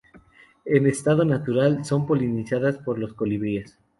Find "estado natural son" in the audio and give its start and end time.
0.87-2.07